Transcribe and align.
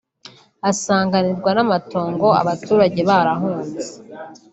asanganirwa 0.69 1.51
n’amatongo; 1.57 2.27
abaturage 2.41 2.99
barahunze 3.09 3.85